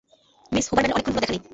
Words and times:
Miss 0.51 0.65
হুবারম্যানের 0.67 0.95
অনেকক্ষণ 0.95 1.13
হল 1.13 1.21
দেখা 1.21 1.33
নেই। 1.33 1.41